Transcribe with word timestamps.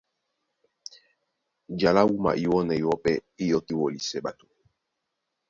Ja 1.81 1.89
lá 1.95 2.01
wúma 2.09 2.31
iwɔ́ 2.43 2.59
na 2.67 2.73
iwɔ́ 2.81 2.95
pɛ́ 3.03 3.13
dí 3.35 3.43
yɔkí 3.51 3.73
wɔlisɛ 3.81 4.17
ɓato. 4.25 4.45